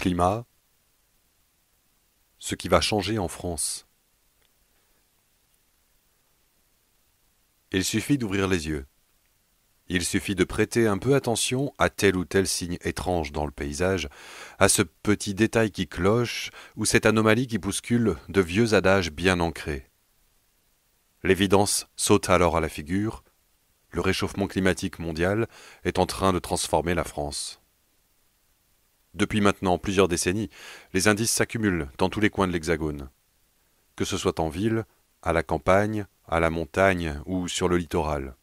Climat, 0.00 0.46
ce 2.38 2.54
qui 2.54 2.68
va 2.68 2.80
changer 2.80 3.18
en 3.18 3.28
France. 3.28 3.86
Il 7.70 7.84
suffit 7.84 8.16
d'ouvrir 8.16 8.48
les 8.48 8.66
yeux. 8.66 8.86
Il 9.88 10.02
suffit 10.02 10.34
de 10.34 10.44
prêter 10.44 10.86
un 10.86 10.96
peu 10.96 11.14
attention 11.14 11.74
à 11.76 11.90
tel 11.90 12.16
ou 12.16 12.24
tel 12.24 12.46
signe 12.46 12.78
étrange 12.80 13.30
dans 13.30 13.44
le 13.44 13.50
paysage, 13.50 14.08
à 14.58 14.70
ce 14.70 14.80
petit 14.80 15.34
détail 15.34 15.70
qui 15.70 15.86
cloche 15.86 16.48
ou 16.76 16.86
cette 16.86 17.04
anomalie 17.04 17.46
qui 17.46 17.58
bouscule 17.58 18.16
de 18.30 18.40
vieux 18.40 18.72
adages 18.72 19.10
bien 19.10 19.38
ancrés. 19.38 19.90
L'évidence 21.22 21.88
saute 21.96 22.30
alors 22.30 22.56
à 22.56 22.60
la 22.62 22.70
figure, 22.70 23.22
le 23.90 24.00
réchauffement 24.00 24.46
climatique 24.46 24.98
mondial 24.98 25.46
est 25.84 25.98
en 25.98 26.06
train 26.06 26.32
de 26.32 26.38
transformer 26.38 26.94
la 26.94 27.04
France. 27.04 27.59
Depuis 29.14 29.40
maintenant 29.40 29.78
plusieurs 29.78 30.08
décennies, 30.08 30.50
les 30.94 31.08
indices 31.08 31.32
s'accumulent 31.32 31.88
dans 31.98 32.08
tous 32.08 32.20
les 32.20 32.30
coins 32.30 32.46
de 32.46 32.52
l'Hexagone. 32.52 33.10
Que 33.96 34.04
ce 34.04 34.16
soit 34.16 34.40
en 34.40 34.48
ville, 34.48 34.84
à 35.22 35.32
la 35.32 35.42
campagne, 35.42 36.06
à 36.28 36.40
la 36.40 36.50
montagne 36.50 37.20
ou 37.26 37.48
sur 37.48 37.68
le 37.68 37.76
littoral. 37.76 38.36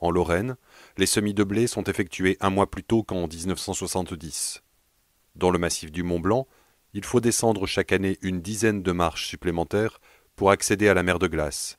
En 0.00 0.10
Lorraine, 0.10 0.56
les 0.98 1.06
semis 1.06 1.34
de 1.34 1.44
blé 1.44 1.66
sont 1.66 1.84
effectués 1.84 2.36
un 2.40 2.50
mois 2.50 2.70
plus 2.70 2.82
tôt 2.82 3.02
qu'en 3.02 3.26
1970. 3.26 4.62
Dans 5.36 5.50
le 5.50 5.58
massif 5.58 5.90
du 5.90 6.02
Mont 6.02 6.20
Blanc, 6.20 6.46
il 6.92 7.04
faut 7.04 7.20
descendre 7.20 7.66
chaque 7.66 7.92
année 7.92 8.18
une 8.22 8.40
dizaine 8.40 8.82
de 8.82 8.92
marches 8.92 9.28
supplémentaires 9.28 10.00
pour 10.36 10.50
accéder 10.50 10.88
à 10.88 10.94
la 10.94 11.02
mer 11.02 11.18
de 11.18 11.26
glace. 11.26 11.78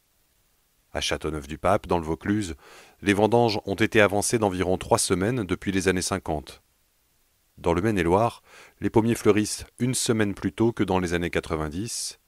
À 0.94 1.02
Châteauneuf-du-Pape, 1.02 1.88
dans 1.88 2.00
le 2.00 2.06
Vaucluse, 2.06 2.56
les 3.02 3.14
vendanges 3.14 3.60
ont 3.66 3.76
été 3.76 4.00
avancées 4.00 4.40
d'environ 4.40 4.78
trois 4.78 4.98
semaines 4.98 5.44
depuis 5.44 5.72
les 5.72 5.88
années 5.90 6.02
50. 6.02 6.64
Dans 7.58 7.74
le 7.74 7.82
Maine-et-Loire, 7.82 8.44
les 8.82 8.90
pommiers 8.90 9.16
fleurissent 9.16 9.66
une 9.80 9.96
semaine 9.96 10.34
plus 10.34 10.52
tôt 10.52 10.72
que 10.72 10.84
dans 10.84 11.00
les 11.00 11.14
années 11.14 11.30
90, 11.30 12.20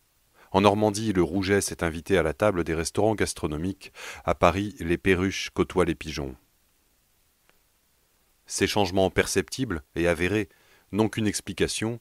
en 0.52 0.62
Normandie, 0.62 1.14
le 1.14 1.24
rouget 1.24 1.62
s'est 1.62 1.84
invité 1.84 2.18
à 2.18 2.24
la 2.24 2.34
table 2.34 2.64
des 2.64 2.74
restaurants 2.74 3.16
gastronomiques. 3.16 3.92
À 4.24 4.34
Paris, 4.34 4.76
les 4.80 4.98
perruches 4.98 5.50
côtoient 5.54 5.86
les 5.86 5.96
pigeons. 5.96 6.36
Ces 8.46 8.68
changements 8.68 9.10
perceptibles 9.10 9.84
et 9.96 10.08
avérés 10.08 10.48
n'ont 10.92 11.10
qu'une 11.10 11.28
explication. 11.28 12.00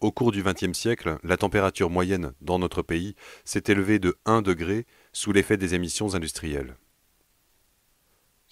Au 0.00 0.12
cours 0.12 0.32
du 0.32 0.42
XXe 0.42 0.78
siècle, 0.78 1.18
la 1.22 1.36
température 1.36 1.88
moyenne 1.88 2.34
dans 2.40 2.58
notre 2.58 2.82
pays 2.82 3.14
s'est 3.44 3.64
élevée 3.68 3.98
de 3.98 4.18
1 4.26 4.42
degré 4.42 4.86
sous 5.12 5.32
l'effet 5.32 5.56
des 5.56 5.74
émissions 5.74 6.14
industrielles. 6.14 6.76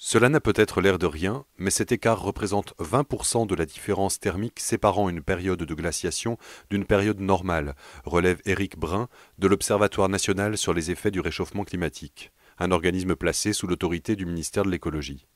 Cela 0.02 0.30
n'a 0.30 0.40
peut-être 0.40 0.80
l'air 0.80 0.98
de 0.98 1.04
rien, 1.04 1.44
mais 1.58 1.70
cet 1.70 1.92
écart 1.92 2.22
représente 2.22 2.72
20% 2.78 3.46
de 3.46 3.54
la 3.54 3.66
différence 3.66 4.18
thermique 4.18 4.58
séparant 4.58 5.10
une 5.10 5.20
période 5.20 5.62
de 5.62 5.74
glaciation 5.74 6.38
d'une 6.70 6.86
période 6.86 7.20
normale, 7.20 7.76
relève 8.06 8.40
Éric 8.46 8.78
Brun 8.78 9.10
de 9.36 9.46
l'Observatoire 9.46 10.08
national 10.08 10.56
sur 10.56 10.72
les 10.72 10.90
effets 10.90 11.10
du 11.10 11.20
réchauffement 11.20 11.64
climatique, 11.64 12.32
un 12.58 12.70
organisme 12.70 13.14
placé 13.14 13.52
sous 13.52 13.66
l'autorité 13.66 14.16
du 14.16 14.24
ministère 14.24 14.64
de 14.64 14.70
l'écologie. 14.70 15.26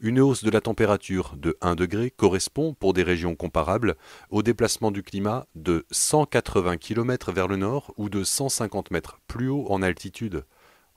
Une 0.00 0.20
hausse 0.20 0.44
de 0.44 0.50
la 0.50 0.62
température 0.62 1.34
de 1.36 1.58
1 1.60 1.74
degré 1.74 2.10
correspond, 2.10 2.72
pour 2.72 2.94
des 2.94 3.02
régions 3.02 3.36
comparables, 3.36 3.96
au 4.30 4.42
déplacement 4.42 4.92
du 4.92 5.02
climat 5.02 5.46
de 5.54 5.84
180 5.90 6.78
km 6.78 7.32
vers 7.32 7.48
le 7.48 7.56
nord 7.56 7.92
ou 7.98 8.08
de 8.08 8.24
150 8.24 8.92
mètres 8.92 9.18
plus 9.26 9.50
haut 9.50 9.66
en 9.68 9.82
altitude 9.82 10.46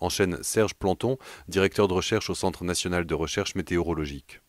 enchaîne 0.04 0.42
Serge 0.44 0.74
Planton, 0.74 1.18
directeur 1.48 1.88
de 1.88 1.94
recherche 1.94 2.30
au 2.30 2.36
Centre 2.36 2.64
national 2.64 3.06
de 3.06 3.14
recherche 3.14 3.56
météorologique. 3.56 4.42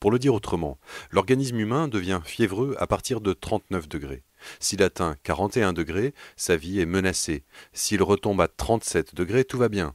Pour 0.00 0.10
le 0.10 0.18
dire 0.18 0.34
autrement, 0.34 0.78
l'organisme 1.10 1.58
humain 1.58 1.86
devient 1.86 2.20
fiévreux 2.24 2.74
à 2.78 2.86
partir 2.86 3.20
de 3.20 3.34
39 3.34 3.86
degrés. 3.86 4.22
S'il 4.58 4.82
atteint 4.82 5.16
41 5.24 5.74
degrés, 5.74 6.14
sa 6.36 6.56
vie 6.56 6.80
est 6.80 6.86
menacée. 6.86 7.44
S'il 7.74 8.02
retombe 8.02 8.40
à 8.40 8.48
37 8.48 9.14
degrés, 9.14 9.44
tout 9.44 9.58
va 9.58 9.68
bien. 9.68 9.94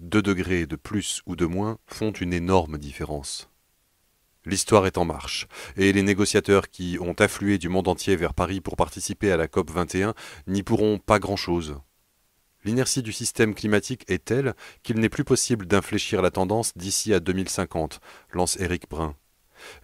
2 0.00 0.20
degrés 0.20 0.66
de 0.66 0.74
plus 0.74 1.22
ou 1.26 1.36
de 1.36 1.46
moins 1.46 1.78
font 1.86 2.10
une 2.10 2.32
énorme 2.32 2.76
différence. 2.76 3.48
L'histoire 4.44 4.86
est 4.86 4.98
en 4.98 5.04
marche, 5.04 5.48
et 5.76 5.92
les 5.92 6.02
négociateurs 6.02 6.68
qui 6.68 6.98
ont 7.00 7.14
afflué 7.14 7.58
du 7.58 7.68
monde 7.68 7.88
entier 7.88 8.14
vers 8.14 8.34
Paris 8.34 8.60
pour 8.60 8.76
participer 8.76 9.32
à 9.32 9.36
la 9.36 9.48
COP 9.48 9.70
21 9.70 10.14
n'y 10.46 10.62
pourront 10.62 10.98
pas 10.98 11.18
grand-chose. 11.18 11.76
L'inertie 12.66 13.04
du 13.04 13.12
système 13.12 13.54
climatique 13.54 14.04
est 14.08 14.24
telle 14.24 14.56
qu'il 14.82 14.98
n'est 14.98 15.08
plus 15.08 15.22
possible 15.22 15.66
d'infléchir 15.66 16.20
la 16.20 16.32
tendance 16.32 16.76
d'ici 16.76 17.14
à 17.14 17.20
2050, 17.20 18.00
lance 18.32 18.58
Éric 18.58 18.90
Brun. 18.90 19.14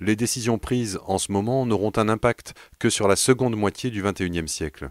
Les 0.00 0.16
décisions 0.16 0.58
prises 0.58 0.98
en 1.06 1.18
ce 1.18 1.30
moment 1.30 1.64
n'auront 1.64 1.92
un 1.94 2.08
impact 2.08 2.54
que 2.80 2.90
sur 2.90 3.06
la 3.06 3.14
seconde 3.14 3.54
moitié 3.54 3.90
du 3.90 4.02
XXIe 4.02 4.48
siècle. 4.48 4.90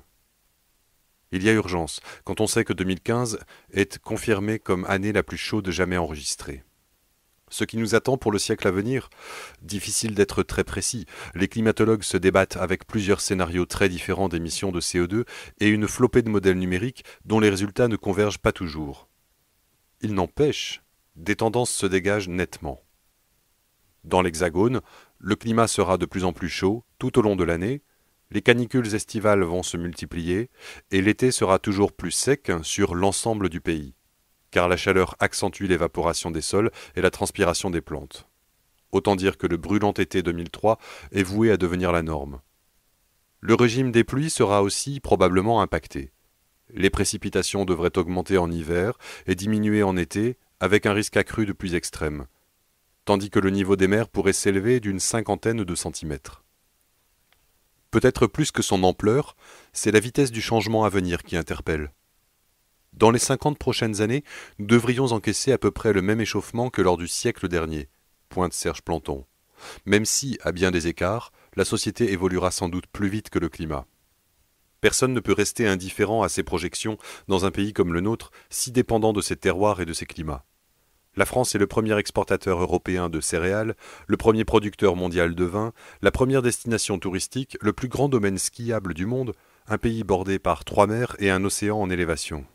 Il 1.34 1.44
y 1.44 1.50
a 1.50 1.52
urgence, 1.52 2.00
quand 2.24 2.40
on 2.40 2.48
sait 2.48 2.64
que 2.64 2.72
2015 2.72 3.40
est 3.74 3.98
confirmée 3.98 4.58
comme 4.58 4.86
année 4.86 5.12
la 5.12 5.22
plus 5.22 5.36
chaude 5.36 5.70
jamais 5.70 5.98
enregistrée 5.98 6.64
ce 7.52 7.64
qui 7.64 7.78
nous 7.78 7.94
attend 7.94 8.18
pour 8.18 8.32
le 8.32 8.40
siècle 8.40 8.68
à 8.68 8.72
venir 8.72 9.10
Difficile 9.62 10.16
d'être 10.16 10.42
très 10.42 10.64
précis. 10.64 11.06
Les 11.36 11.48
climatologues 11.48 12.04
se 12.04 12.18
débattent 12.18 12.58
avec 12.58 12.88
plusieurs 12.88 13.22
scénarios 13.22 13.66
très 13.66 13.90
différents 13.90 14.30
d'émissions 14.30 14.72
de 14.72 14.82
CO2 14.82 15.26
et 15.60 15.68
une 15.68 15.88
flopée 15.88 16.24
de 16.24 16.30
modèles 16.30 16.58
numériques 16.58 17.04
dont 17.26 17.40
les 17.40 17.50
résultats 17.50 17.88
ne 17.88 17.98
convergent 17.98 18.40
pas 18.40 18.52
toujours. 18.52 19.08
Il 20.02 20.16
n'empêche, 20.16 20.82
des 21.16 21.36
tendances 21.36 21.72
se 21.72 21.86
dégagent 21.86 22.30
nettement. 22.30 22.82
Dans 24.04 24.24
l'Hexagone, 24.24 24.82
le 25.20 25.36
climat 25.36 25.68
sera 25.68 26.00
de 26.00 26.08
plus 26.08 26.24
en 26.24 26.34
plus 26.34 26.50
chaud 26.50 26.84
tout 26.98 27.20
au 27.20 27.22
long 27.22 27.36
de 27.36 27.44
l'année, 27.44 27.84
les 28.32 28.42
canicules 28.42 28.96
estivales 28.96 29.44
vont 29.44 29.62
se 29.62 29.76
multiplier 29.76 30.50
et 30.90 31.02
l'été 31.02 31.32
sera 31.32 31.60
toujours 31.60 31.92
plus 31.92 32.12
sec 32.12 32.52
sur 32.64 32.96
l'ensemble 32.96 33.50
du 33.50 33.60
pays 33.60 33.94
car 34.52 34.68
la 34.68 34.78
chaleur 34.78 35.16
accentue 35.20 35.64
l'évaporation 35.64 36.30
des 36.30 36.42
sols 36.42 36.72
et 36.96 37.02
la 37.02 37.10
transpiration 37.10 37.70
des 37.70 37.82
plantes. 37.82 38.28
Autant 38.92 39.16
dire 39.16 39.38
que 39.38 39.48
le 39.48 39.58
brûlant 39.58 39.94
été 39.94 40.22
2003 40.22 40.78
est 41.12 41.24
voué 41.24 41.52
à 41.52 41.58
devenir 41.58 41.92
la 41.92 42.04
norme. 42.04 42.42
Le 43.40 43.56
régime 43.56 43.92
des 43.92 44.04
pluies 44.04 44.30
sera 44.30 44.62
aussi 44.62 45.00
probablement 45.00 45.62
impacté. 45.62 46.12
Les 46.74 46.90
précipitations 46.90 47.66
devraient 47.66 47.98
augmenter 47.98 48.38
en 48.38 48.52
hiver 48.52 48.98
et 49.26 49.36
diminuer 49.36 49.84
en 49.84 49.98
été, 49.98 50.38
avec 50.60 50.86
un 50.86 50.94
risque 50.94 51.18
accru 51.18 51.46
de 51.46 51.54
pluies 51.54 51.76
extrêmes, 51.76 52.28
tandis 53.04 53.30
que 53.30 53.40
le 53.40 53.50
niveau 53.50 53.76
des 53.76 53.88
mers 53.88 54.10
pourrait 54.10 54.32
s'élever 54.32 54.80
d'une 54.80 55.00
cinquantaine 55.00 55.64
de 55.64 55.76
centimètres. 55.76 56.44
Peut-être 57.90 58.28
plus 58.28 58.52
que 58.52 58.62
son 58.62 58.84
ampleur, 58.84 59.36
c'est 59.74 59.92
la 59.92 60.00
vitesse 60.00 60.32
du 60.32 60.42
changement 60.42 60.86
à 60.86 60.90
venir 60.90 61.24
qui 61.24 61.36
interpelle. 61.36 61.92
Dans 62.94 63.10
les 63.10 63.20
cinquante 63.20 63.58
prochaines 63.58 64.02
années, 64.02 64.24
nous 64.60 64.68
devrions 64.68 65.12
encaisser 65.12 65.52
à 65.52 65.58
peu 65.58 65.72
près 65.72 65.94
le 65.94 66.02
même 66.02 66.22
échauffement 66.22 66.70
que 66.70 66.82
lors 66.82 66.98
du 66.98 67.08
siècle 67.08 67.48
dernier, 67.48 67.90
pointe 68.30 68.54
Serge 68.54 68.82
Planton, 68.82 69.26
même 69.86 70.06
si, 70.06 70.38
à 70.44 70.52
bien 70.52 70.72
des 70.72 70.88
écarts, 70.88 71.32
la 71.56 71.66
société 71.66 72.12
évoluera 72.12 72.52
sans 72.52 72.70
doute 72.70 72.88
plus 72.88 73.10
vite 73.10 73.30
que 73.30 73.40
le 73.40 73.50
climat. 73.50 73.86
Personne 74.82 75.14
ne 75.14 75.20
peut 75.20 75.34
rester 75.34 75.68
indifférent 75.68 76.24
à 76.24 76.30
ces 76.30 76.44
projections 76.44 76.98
dans 77.28 77.46
un 77.46 77.52
pays 77.52 77.74
comme 77.74 77.94
le 77.94 78.02
nôtre, 78.02 78.32
si 78.50 78.72
dépendant 78.72 79.14
de 79.14 79.22
ses 79.22 79.36
terroirs 79.36 79.80
et 79.80 79.86
de 79.86 79.94
ses 79.94 80.06
climats. 80.06 80.46
La 81.16 81.26
France 81.26 81.56
est 81.56 81.60
le 81.60 81.68
premier 81.68 81.98
exportateur 81.98 82.62
européen 82.62 83.10
de 83.10 83.20
céréales, 83.20 83.76
le 84.08 84.18
premier 84.18 84.46
producteur 84.46 84.96
mondial 84.96 85.36
de 85.36 85.44
vin, 85.44 85.74
la 86.02 86.10
première 86.10 86.42
destination 86.42 87.00
touristique, 87.00 87.58
le 87.62 87.74
plus 87.74 87.90
grand 87.90 88.10
domaine 88.10 88.38
skiable 88.38 88.94
du 88.94 89.06
monde, 89.06 89.34
un 89.68 89.78
pays 89.78 90.04
bordé 90.04 90.40
par 90.40 90.64
trois 90.66 90.88
mers 90.88 91.16
et 91.20 91.30
un 91.30 91.44
océan 91.44 91.78
en 91.78 91.90
élévation. 91.90 92.46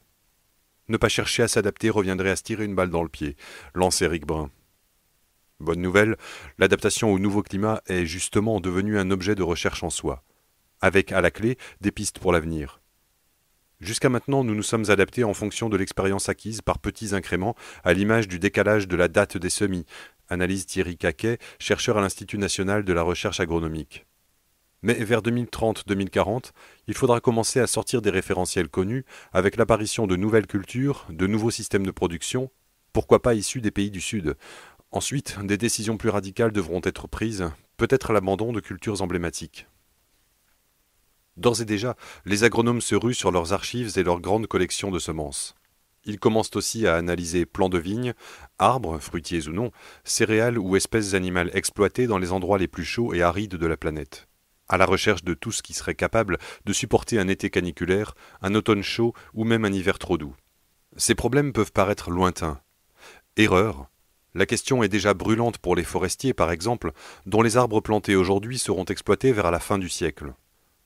Ne 0.88 0.96
pas 0.96 1.08
chercher 1.08 1.42
à 1.42 1.48
s'adapter 1.48 1.90
reviendrait 1.90 2.30
à 2.30 2.36
se 2.36 2.44
tirer 2.44 2.64
une 2.64 2.74
balle 2.74 2.90
dans 2.90 3.02
le 3.02 3.08
pied, 3.08 3.36
lance 3.74 4.02
Eric 4.02 4.24
Brun. 4.24 4.50
Bonne 5.58 5.80
nouvelle, 5.80 6.16
l'adaptation 6.58 7.12
au 7.12 7.18
nouveau 7.18 7.42
climat 7.42 7.82
est 7.86 8.06
justement 8.06 8.60
devenue 8.60 8.98
un 8.98 9.10
objet 9.10 9.34
de 9.34 9.42
recherche 9.42 9.82
en 9.82 9.90
soi, 9.90 10.22
avec 10.80 11.10
à 11.12 11.20
la 11.20 11.30
clé 11.30 11.58
des 11.80 11.90
pistes 11.90 12.18
pour 12.18 12.30
l'avenir. 12.30 12.80
Jusqu'à 13.80 14.08
maintenant, 14.08 14.44
nous 14.44 14.54
nous 14.54 14.62
sommes 14.62 14.90
adaptés 14.90 15.24
en 15.24 15.34
fonction 15.34 15.68
de 15.68 15.76
l'expérience 15.76 16.28
acquise 16.28 16.62
par 16.62 16.78
petits 16.78 17.14
incréments, 17.14 17.56
à 17.84 17.92
l'image 17.92 18.28
du 18.28 18.38
décalage 18.38 18.86
de 18.86 18.96
la 18.96 19.08
date 19.08 19.36
des 19.36 19.50
semis, 19.50 19.86
analyse 20.28 20.66
Thierry 20.66 20.96
Caquet, 20.96 21.38
chercheur 21.58 21.98
à 21.98 22.00
l'Institut 22.00 22.38
national 22.38 22.84
de 22.84 22.92
la 22.92 23.02
recherche 23.02 23.40
agronomique. 23.40 24.06
Mais 24.86 24.94
vers 24.94 25.20
2030-2040, 25.20 26.52
il 26.86 26.94
faudra 26.94 27.18
commencer 27.18 27.58
à 27.58 27.66
sortir 27.66 28.00
des 28.02 28.10
référentiels 28.10 28.68
connus 28.68 29.04
avec 29.32 29.56
l'apparition 29.56 30.06
de 30.06 30.14
nouvelles 30.14 30.46
cultures, 30.46 31.06
de 31.10 31.26
nouveaux 31.26 31.50
systèmes 31.50 31.84
de 31.84 31.90
production, 31.90 32.52
pourquoi 32.92 33.20
pas 33.20 33.34
issus 33.34 33.60
des 33.60 33.72
pays 33.72 33.90
du 33.90 34.00
Sud. 34.00 34.36
Ensuite, 34.92 35.38
des 35.42 35.56
décisions 35.56 35.96
plus 35.96 36.10
radicales 36.10 36.52
devront 36.52 36.80
être 36.84 37.08
prises, 37.08 37.50
peut-être 37.76 38.12
l'abandon 38.12 38.52
de 38.52 38.60
cultures 38.60 39.02
emblématiques. 39.02 39.66
D'ores 41.36 41.62
et 41.62 41.64
déjà, 41.64 41.96
les 42.24 42.44
agronomes 42.44 42.80
se 42.80 42.94
ruent 42.94 43.12
sur 43.12 43.32
leurs 43.32 43.52
archives 43.52 43.98
et 43.98 44.04
leurs 44.04 44.20
grandes 44.20 44.46
collections 44.46 44.92
de 44.92 45.00
semences. 45.00 45.56
Ils 46.04 46.20
commencent 46.20 46.54
aussi 46.54 46.86
à 46.86 46.94
analyser 46.94 47.44
plants 47.44 47.68
de 47.68 47.78
vignes, 47.78 48.14
arbres, 48.60 49.00
fruitiers 49.00 49.48
ou 49.48 49.52
non, 49.52 49.72
céréales 50.04 50.58
ou 50.60 50.76
espèces 50.76 51.14
animales 51.14 51.50
exploitées 51.54 52.06
dans 52.06 52.18
les 52.18 52.30
endroits 52.30 52.58
les 52.58 52.68
plus 52.68 52.84
chauds 52.84 53.14
et 53.14 53.22
arides 53.22 53.56
de 53.56 53.66
la 53.66 53.76
planète. 53.76 54.28
À 54.68 54.76
la 54.76 54.86
recherche 54.86 55.22
de 55.22 55.34
tout 55.34 55.52
ce 55.52 55.62
qui 55.62 55.74
serait 55.74 55.94
capable 55.94 56.38
de 56.64 56.72
supporter 56.72 57.18
un 57.18 57.28
été 57.28 57.50
caniculaire, 57.50 58.14
un 58.42 58.54
automne 58.54 58.82
chaud 58.82 59.14
ou 59.34 59.44
même 59.44 59.64
un 59.64 59.72
hiver 59.72 59.98
trop 59.98 60.18
doux. 60.18 60.34
Ces 60.96 61.14
problèmes 61.14 61.52
peuvent 61.52 61.72
paraître 61.72 62.10
lointains. 62.10 62.60
Erreur. 63.36 63.88
La 64.34 64.46
question 64.46 64.82
est 64.82 64.88
déjà 64.88 65.14
brûlante 65.14 65.58
pour 65.58 65.76
les 65.76 65.84
forestiers, 65.84 66.34
par 66.34 66.50
exemple, 66.50 66.92
dont 67.26 67.42
les 67.42 67.56
arbres 67.56 67.80
plantés 67.80 68.16
aujourd'hui 68.16 68.58
seront 68.58 68.84
exploités 68.84 69.32
vers 69.32 69.50
la 69.50 69.60
fin 69.60 69.78
du 69.78 69.88
siècle. 69.88 70.34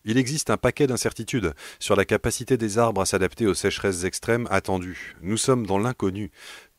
Il 0.04 0.18
existe 0.18 0.50
un 0.50 0.56
paquet 0.56 0.86
d'incertitudes 0.86 1.54
sur 1.78 1.96
la 1.96 2.04
capacité 2.04 2.56
des 2.56 2.78
arbres 2.78 3.02
à 3.02 3.06
s'adapter 3.06 3.46
aux 3.46 3.54
sécheresses 3.54 4.04
extrêmes 4.04 4.46
attendues. 4.50 5.16
Nous 5.20 5.36
sommes 5.36 5.66
dans 5.66 5.78
l'inconnu, 5.78 6.30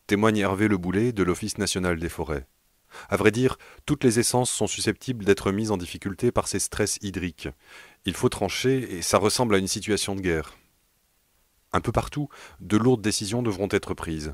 témoigne 0.08 0.38
Hervé 0.38 0.68
Le 0.68 0.78
Boulet 0.78 1.12
de 1.12 1.24
l'Office 1.24 1.58
national 1.58 2.00
des 2.00 2.10
forêts. 2.10 2.48
À 3.10 3.18
vrai 3.18 3.32
dire, 3.32 3.58
toutes 3.86 4.04
les 4.04 4.20
essences 4.20 4.50
sont 4.50 4.68
susceptibles 4.68 5.26
d'être 5.26 5.52
mises 5.52 5.72
en 5.72 5.78
difficulté 5.78 6.32
par 6.32 6.48
ces 6.48 6.60
stress 6.60 6.98
hydriques. 7.02 7.50
Il 8.06 8.14
faut 8.14 8.30
trancher 8.30 8.98
et 8.98 9.02
ça 9.02 9.18
ressemble 9.18 9.56
à 9.56 9.58
une 9.58 9.68
situation 9.68 10.16
de 10.16 10.22
guerre. 10.22 10.58
Un 11.74 11.82
peu 11.82 11.92
partout, 11.92 12.30
de 12.60 12.78
lourdes 12.78 13.02
décisions 13.02 13.44
devront 13.44 13.70
être 13.72 13.94
prises. 13.94 14.34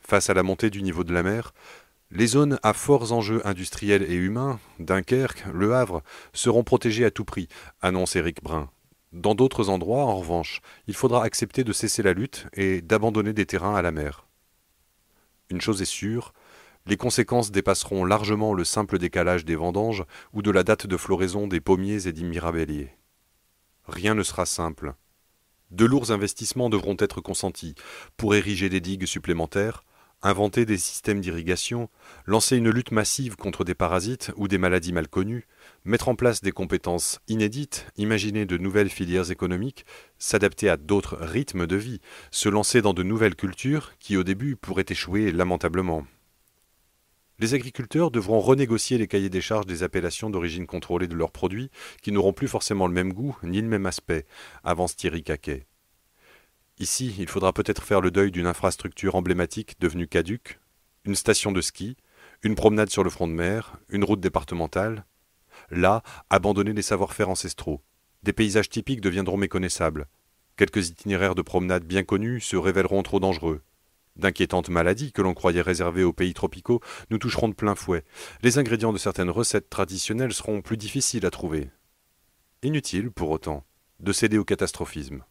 Face 0.00 0.30
à 0.30 0.34
la 0.34 0.42
montée 0.42 0.70
du 0.70 0.82
niveau 0.82 1.04
de 1.04 1.12
la 1.12 1.22
mer, 1.22 1.52
les 2.10 2.28
zones 2.28 2.58
à 2.62 2.72
forts 2.72 3.12
enjeux 3.12 3.44
industriels 3.46 4.04
et 4.04 4.14
humains, 4.14 4.60
Dunkerque, 4.78 5.44
Le 5.52 5.74
Havre, 5.74 6.02
seront 6.32 6.62
protégées 6.62 7.04
à 7.04 7.10
tout 7.10 7.24
prix, 7.24 7.48
annonce 7.80 8.14
Éric 8.14 8.42
Brun. 8.42 8.70
Dans 9.12 9.34
d'autres 9.34 9.70
endroits, 9.70 10.04
en 10.04 10.16
revanche, 10.16 10.60
il 10.86 10.94
faudra 10.94 11.24
accepter 11.24 11.64
de 11.64 11.72
cesser 11.72 12.02
la 12.02 12.12
lutte 12.12 12.46
et 12.52 12.82
d'abandonner 12.82 13.32
des 13.32 13.46
terrains 13.46 13.74
à 13.74 13.82
la 13.82 13.90
mer. 13.90 14.26
Une 15.50 15.60
chose 15.60 15.80
est 15.80 15.84
sûre, 15.84 16.32
les 16.86 16.96
conséquences 16.96 17.50
dépasseront 17.50 18.04
largement 18.04 18.54
le 18.54 18.64
simple 18.64 18.98
décalage 18.98 19.44
des 19.44 19.56
vendanges 19.56 20.04
ou 20.32 20.42
de 20.42 20.50
la 20.50 20.62
date 20.62 20.86
de 20.86 20.96
floraison 20.96 21.46
des 21.46 21.60
pommiers 21.60 22.06
et 22.06 22.12
des 22.12 22.22
mirabelliers. 22.22 22.90
Rien 23.88 24.14
ne 24.14 24.22
sera 24.22 24.46
simple. 24.46 24.94
De 25.70 25.84
lourds 25.84 26.12
investissements 26.12 26.70
devront 26.70 26.96
être 26.98 27.20
consentis 27.20 27.74
pour 28.16 28.34
ériger 28.34 28.68
des 28.68 28.80
digues 28.80 29.06
supplémentaires, 29.06 29.82
inventer 30.22 30.64
des 30.64 30.78
systèmes 30.78 31.20
d'irrigation, 31.20 31.88
lancer 32.24 32.56
une 32.56 32.70
lutte 32.70 32.92
massive 32.92 33.36
contre 33.36 33.64
des 33.64 33.74
parasites 33.74 34.32
ou 34.36 34.48
des 34.48 34.58
maladies 34.58 34.92
mal 34.92 35.08
connues, 35.08 35.46
mettre 35.84 36.08
en 36.08 36.14
place 36.14 36.40
des 36.40 36.52
compétences 36.52 37.20
inédites, 37.28 37.86
imaginer 37.96 38.46
de 38.46 38.56
nouvelles 38.56 38.90
filières 38.90 39.30
économiques, 39.30 39.84
s'adapter 40.18 40.68
à 40.68 40.76
d'autres 40.76 41.18
rythmes 41.20 41.66
de 41.66 41.76
vie, 41.76 42.00
se 42.30 42.48
lancer 42.48 42.80
dans 42.80 42.94
de 42.94 43.02
nouvelles 43.02 43.36
cultures 43.36 43.92
qui 43.98 44.16
au 44.16 44.24
début 44.24 44.56
pourraient 44.56 44.86
échouer 44.88 45.32
lamentablement. 45.32 46.06
Les 47.38 47.52
agriculteurs 47.52 48.10
devront 48.10 48.40
renégocier 48.40 48.96
les 48.96 49.08
cahiers 49.08 49.28
des 49.28 49.42
charges 49.42 49.66
des 49.66 49.82
appellations 49.82 50.30
d'origine 50.30 50.66
contrôlée 50.66 51.06
de 51.06 51.14
leurs 51.14 51.32
produits, 51.32 51.70
qui 52.00 52.10
n'auront 52.10 52.32
plus 52.32 52.48
forcément 52.48 52.86
le 52.86 52.94
même 52.94 53.12
goût 53.12 53.36
ni 53.42 53.60
le 53.60 53.68
même 53.68 53.84
aspect, 53.84 54.24
avance 54.64 54.96
Thierry 54.96 55.22
Caquet. 55.22 55.66
Ici, 56.78 57.14
il 57.18 57.28
faudra 57.28 57.52
peut-être 57.52 57.82
faire 57.82 58.00
le 58.00 58.10
deuil 58.10 58.30
d'une 58.30 58.46
infrastructure 58.46 59.16
emblématique 59.16 59.76
devenue 59.80 60.08
caduque, 60.08 60.60
une 61.04 61.14
station 61.14 61.52
de 61.52 61.60
ski, 61.60 61.96
une 62.42 62.54
promenade 62.54 62.90
sur 62.90 63.04
le 63.04 63.10
front 63.10 63.28
de 63.28 63.32
mer, 63.32 63.78
une 63.88 64.04
route 64.04 64.20
départementale. 64.20 65.04
Là, 65.70 66.02
abandonner 66.30 66.72
les 66.72 66.82
savoir-faire 66.82 67.28
ancestraux. 67.28 67.82
Des 68.22 68.32
paysages 68.32 68.68
typiques 68.68 69.00
deviendront 69.00 69.36
méconnaissables. 69.36 70.06
Quelques 70.56 70.88
itinéraires 70.88 71.34
de 71.34 71.42
promenade 71.42 71.84
bien 71.84 72.02
connus 72.02 72.40
se 72.40 72.56
révéleront 72.56 73.02
trop 73.02 73.20
dangereux. 73.20 73.62
D'inquiétantes 74.16 74.70
maladies 74.70 75.12
que 75.12 75.22
l'on 75.22 75.34
croyait 75.34 75.60
réservées 75.60 76.04
aux 76.04 76.12
pays 76.12 76.34
tropicaux 76.34 76.80
nous 77.10 77.18
toucheront 77.18 77.48
de 77.48 77.54
plein 77.54 77.74
fouet. 77.74 78.04
Les 78.42 78.58
ingrédients 78.58 78.92
de 78.92 78.98
certaines 78.98 79.30
recettes 79.30 79.68
traditionnelles 79.68 80.32
seront 80.32 80.62
plus 80.62 80.76
difficiles 80.76 81.26
à 81.26 81.30
trouver. 81.30 81.70
Inutile, 82.62 83.10
pour 83.10 83.30
autant, 83.30 83.64
de 84.00 84.12
céder 84.12 84.38
au 84.38 84.44
catastrophisme. 84.44 85.22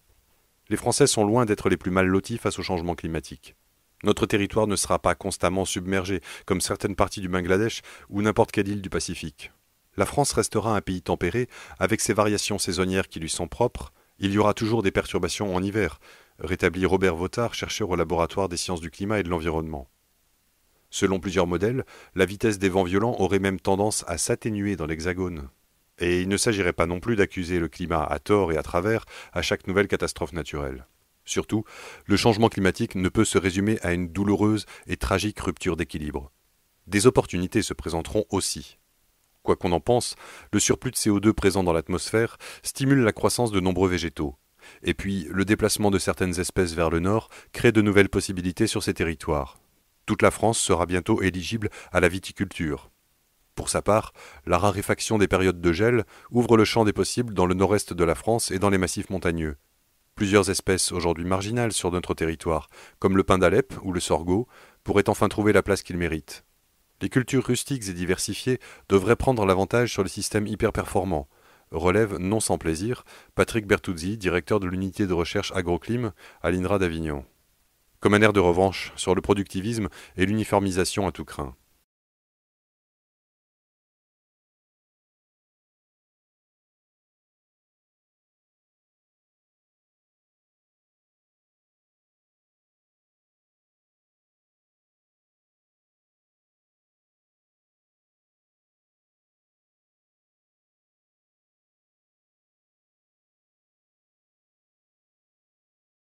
Les 0.70 0.78
Français 0.78 1.08
sont 1.08 1.26
loin 1.26 1.46
d'être 1.46 1.70
les 1.70 1.78
plus 1.78 1.92
mal 1.92 2.08
lotis 2.08 2.38
face 2.38 2.60
au 2.60 2.64
changement 2.64 2.96
climatique. 2.96 3.56
Notre 4.04 4.26
territoire 4.26 4.68
ne 4.68 4.76
sera 4.76 5.00
pas 5.00 5.16
constamment 5.16 5.66
submergé, 5.66 6.22
comme 6.46 6.62
certaines 6.62 6.96
parties 6.96 7.22
du 7.22 7.30
Bangladesh 7.30 7.82
ou 8.10 8.22
n'importe 8.22 8.52
quelle 8.52 8.68
île 8.68 8.82
du 8.82 8.90
Pacifique. 8.90 9.52
La 9.98 10.06
France 10.06 10.34
restera 10.34 10.76
un 10.76 10.82
pays 10.82 11.02
tempéré, 11.02 11.48
avec 11.80 12.02
ses 12.02 12.14
variations 12.14 12.60
saisonnières 12.60 13.08
qui 13.08 13.20
lui 13.20 13.30
sont 13.30 13.48
propres. 13.48 13.94
Il 14.20 14.32
y 14.32 14.38
aura 14.38 14.54
toujours 14.54 14.84
des 14.84 14.92
perturbations 14.92 15.56
en 15.56 15.64
hiver, 15.64 16.00
rétablit 16.40 16.86
Robert 16.86 17.16
Vautard, 17.16 17.54
chercheur 17.54 17.90
au 17.90 17.96
laboratoire 17.96 18.50
des 18.50 18.58
sciences 18.58 18.82
du 18.82 18.92
climat 18.92 19.20
et 19.20 19.24
de 19.24 19.30
l'environnement. 19.30 19.90
Selon 20.90 21.20
plusieurs 21.20 21.48
modèles, 21.48 21.86
la 22.16 22.26
vitesse 22.26 22.60
des 22.60 22.70
vents 22.70 22.84
violents 22.84 23.16
aurait 23.20 23.40
même 23.40 23.60
tendance 23.60 24.06
à 24.08 24.18
s'atténuer 24.18 24.76
dans 24.76 24.86
l'Hexagone. 24.86 25.50
Et 26.00 26.22
il 26.22 26.30
ne 26.30 26.38
s'agirait 26.38 26.74
pas 26.74 26.86
non 26.86 27.00
plus 27.00 27.16
d'accuser 27.16 27.60
le 27.60 27.68
climat 27.68 28.04
à 28.04 28.20
tort 28.20 28.52
et 28.52 28.58
à 28.58 28.64
travers 28.64 29.06
à 29.34 29.42
chaque 29.42 29.68
nouvelle 29.68 29.88
catastrophe 29.88 30.34
naturelle. 30.34 30.86
Surtout, 31.26 31.64
le 32.06 32.18
changement 32.18 32.50
climatique 32.50 32.96
ne 32.96 33.10
peut 33.10 33.26
se 33.26 33.38
résumer 33.38 33.80
à 33.82 33.94
une 33.94 34.10
douloureuse 34.10 34.66
et 34.88 34.98
tragique 34.98 35.40
rupture 35.40 35.76
d'équilibre. 35.76 36.32
Des 36.88 37.08
opportunités 37.08 37.64
se 37.64 37.74
présenteront 37.74 38.26
aussi. 38.30 38.78
Quoi 39.42 39.56
qu'on 39.56 39.72
en 39.72 39.80
pense, 39.80 40.16
le 40.52 40.60
surplus 40.60 40.92
de 40.92 40.98
CO2 40.98 41.34
présent 41.34 41.64
dans 41.64 41.74
l'atmosphère 41.74 42.38
stimule 42.64 43.02
la 43.02 43.12
croissance 43.12 43.52
de 43.52 43.60
nombreux 43.60 43.90
végétaux. 43.90 44.36
Et 44.84 44.94
puis, 44.94 45.28
le 45.32 45.46
déplacement 45.46 45.92
de 45.92 46.00
certaines 46.00 46.40
espèces 46.40 46.74
vers 46.74 46.90
le 46.90 47.00
nord 47.00 47.30
crée 47.54 47.72
de 47.72 47.82
nouvelles 47.82 48.10
possibilités 48.10 48.68
sur 48.68 48.84
ces 48.84 48.94
territoires. 48.94 49.58
Toute 50.06 50.22
la 50.22 50.32
France 50.32 50.60
sera 50.60 50.86
bientôt 50.86 51.22
éligible 51.22 51.70
à 51.92 52.00
la 52.00 52.10
viticulture. 52.10 52.92
Pour 53.56 53.70
sa 53.70 53.82
part, 53.82 54.14
la 54.46 54.58
raréfaction 54.58 55.18
des 55.18 55.28
périodes 55.28 55.62
de 55.62 55.72
gel 55.72 56.04
ouvre 56.30 56.58
le 56.58 56.66
champ 56.66 56.84
des 56.84 56.94
possibles 56.94 57.34
dans 57.34 57.46
le 57.46 57.56
nord-est 57.56 57.94
de 57.94 58.04
la 58.04 58.16
France 58.16 58.52
et 58.52 58.60
dans 58.60 58.70
les 58.70 58.78
massifs 58.78 59.10
montagneux. 59.10 59.56
Plusieurs 60.14 60.50
espèces 60.50 60.92
aujourd'hui 60.92 61.26
marginales 61.26 61.72
sur 61.72 61.92
notre 61.92 62.14
territoire, 62.14 62.68
comme 63.00 63.18
le 63.18 63.24
pin 63.24 63.38
d'Alep 63.38 63.74
ou 63.84 63.92
le 63.92 64.00
sorgho, 64.00 64.48
pourraient 64.84 65.10
enfin 65.10 65.28
trouver 65.28 65.54
la 65.54 65.64
place 65.64 65.84
qu'ils 65.84 65.98
méritent. 65.98 66.46
Les 67.02 67.10
cultures 67.10 67.46
rustiques 67.46 67.90
et 67.90 67.94
diversifiées 67.94 68.60
devraient 68.88 69.18
prendre 69.18 69.46
l'avantage 69.46 69.92
sur 69.92 70.04
les 70.04 70.10
systèmes 70.10 70.48
hyper 70.48 70.72
performants, 70.72 71.28
relève 71.76 72.18
non 72.18 72.40
sans 72.40 72.58
plaisir 72.58 73.04
Patrick 73.36 73.68
Bertuzzi, 73.68 74.18
directeur 74.18 74.60
de 74.60 74.68
l'unité 74.68 75.08
de 75.08 75.14
recherche 75.14 75.52
agroclim 75.54 76.12
à 76.42 76.52
l'INRA 76.52 76.80
d'Avignon. 76.80 77.26
Comme 78.00 78.14
un 78.14 78.22
air 78.22 78.34
de 78.34 78.40
revanche 78.40 78.94
sur 78.96 79.16
le 79.16 79.22
productivisme 79.22 79.90
et 80.18 80.26
l'uniformisation 80.26 81.08
à 81.08 81.12
tout 81.12 81.26
craint. 81.26 81.56